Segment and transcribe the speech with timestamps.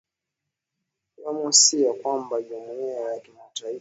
[1.25, 3.69] lomasia ni kwamba jumuiya ya kimataifa